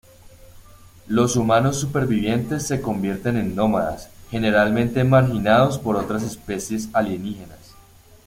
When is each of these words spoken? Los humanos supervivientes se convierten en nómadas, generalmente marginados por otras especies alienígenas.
Los 1.07 1.35
humanos 1.35 1.79
supervivientes 1.79 2.63
se 2.65 2.81
convierten 2.81 3.37
en 3.37 3.55
nómadas, 3.55 4.09
generalmente 4.31 5.03
marginados 5.03 5.77
por 5.77 5.95
otras 5.95 6.23
especies 6.23 6.89
alienígenas. 6.91 7.75